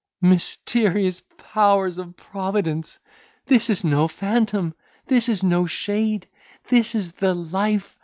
"Mysterious 0.23 1.21
powers 1.37 1.99
of 1.99 2.17
Providence! 2.17 2.97
this 3.45 3.69
is 3.69 3.85
no 3.85 4.07
phantom! 4.07 4.73
this 5.05 5.29
is 5.29 5.43
no 5.43 5.67
shade! 5.67 6.27
this 6.69 6.95
is 6.95 7.11
the 7.11 7.35
life! 7.35 7.99